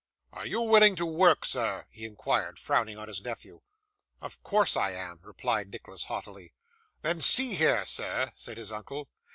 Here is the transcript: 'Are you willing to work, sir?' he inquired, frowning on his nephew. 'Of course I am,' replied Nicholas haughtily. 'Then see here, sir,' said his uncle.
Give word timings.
'Are 0.33 0.47
you 0.47 0.61
willing 0.61 0.95
to 0.95 1.05
work, 1.05 1.45
sir?' 1.45 1.85
he 1.91 2.07
inquired, 2.07 2.57
frowning 2.57 2.97
on 2.97 3.07
his 3.07 3.21
nephew. 3.21 3.61
'Of 4.19 4.41
course 4.41 4.75
I 4.75 4.93
am,' 4.93 5.19
replied 5.21 5.69
Nicholas 5.69 6.05
haughtily. 6.05 6.53
'Then 7.03 7.21
see 7.21 7.53
here, 7.53 7.85
sir,' 7.85 8.31
said 8.33 8.57
his 8.57 8.71
uncle. 8.71 9.09